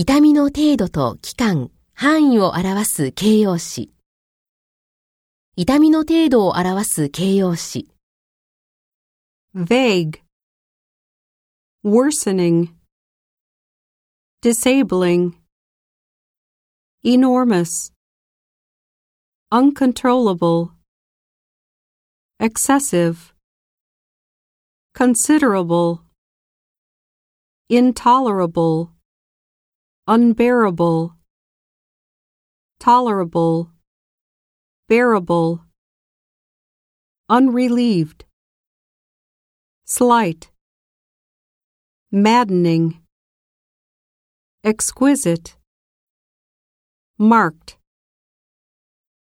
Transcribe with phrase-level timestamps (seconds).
[0.00, 3.92] 痛みの程度と期間、範囲を表す形容詞。
[5.56, 7.88] 痛みの程度を表す形容詞。
[9.56, 10.20] vague,
[11.84, 12.68] worsening,
[14.40, 15.32] disabling,
[17.04, 17.92] enormous,
[19.50, 20.74] uncontrollable,
[22.38, 23.34] excessive,
[24.94, 26.02] considerable,
[27.68, 28.92] intolerable,
[30.08, 31.14] unbearable,
[32.80, 33.70] tolerable,
[34.88, 35.66] bearable,
[37.28, 38.24] unrelieved
[39.84, 40.50] slight,
[42.10, 43.02] maddening,
[44.64, 45.58] exquisite,
[47.18, 47.76] marked,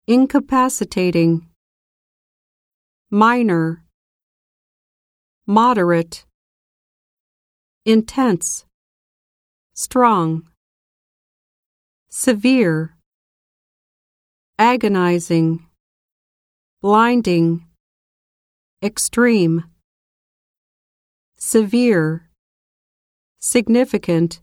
[0.06, 1.48] incapacitating,
[3.10, 3.82] minor,
[5.44, 6.24] moderate,
[7.84, 8.64] intense,
[9.74, 10.48] strong,
[12.09, 12.95] severe,
[14.57, 15.65] agonizing,
[16.81, 17.65] blinding,
[18.81, 19.63] extreme
[21.37, 22.29] severe,
[23.39, 24.41] significant,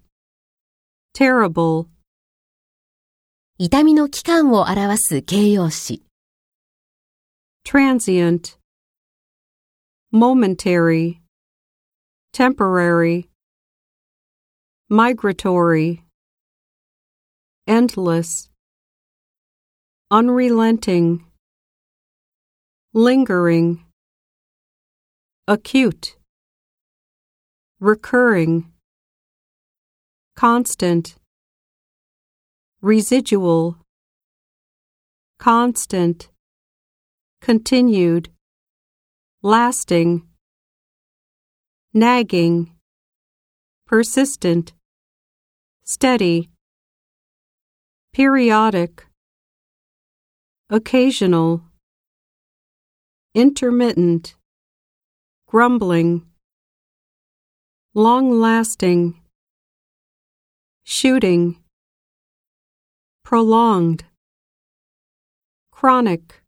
[1.14, 1.88] terrible,
[3.58, 6.02] 痛みの期間を表す形容詞。
[7.64, 8.58] transient,
[10.12, 11.20] momentary,
[12.32, 13.28] temporary,
[14.88, 16.02] migratory,
[17.67, 18.49] endless,
[20.11, 21.25] unrelenting,
[22.93, 23.83] lingering,
[25.47, 26.15] acute,
[27.79, 28.71] recurring,
[30.35, 31.15] constant,
[32.81, 33.77] residual,
[35.39, 36.29] constant,
[37.41, 38.29] continued,
[39.41, 40.27] lasting,
[41.93, 42.71] nagging,
[43.87, 44.73] persistent,
[45.83, 46.49] steady,
[48.14, 49.06] periodic,
[50.68, 51.62] occasional,
[53.34, 54.34] intermittent,
[55.46, 56.26] grumbling,
[57.94, 59.20] long lasting,
[60.84, 61.56] shooting,
[63.24, 64.04] prolonged,
[65.70, 66.42] chronic,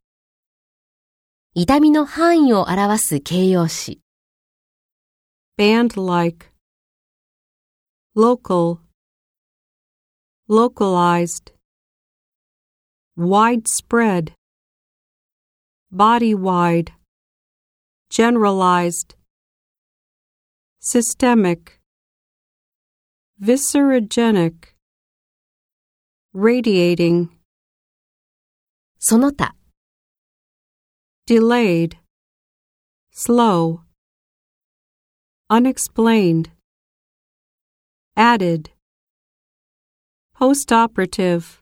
[1.55, 4.01] 痛みの範囲を表す形容詞。
[5.55, 6.51] band like,
[8.15, 8.79] local,
[10.49, 11.53] localized,
[13.17, 14.33] widespread,
[15.91, 16.91] body wide,
[18.09, 19.15] generalized,
[20.79, 21.79] systemic,
[23.41, 24.75] viscerogenic,
[26.33, 27.29] radiating,
[28.99, 29.55] その他、
[31.27, 31.97] delayed,
[33.11, 33.81] slow,
[35.49, 36.51] unexplained,
[38.15, 38.71] added,
[40.35, 41.61] postoperative,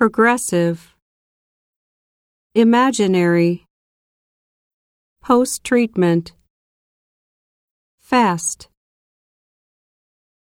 [0.00, 0.96] progressive,
[2.54, 3.66] imaginary,
[5.22, 6.32] post treatment,
[8.00, 8.69] fast.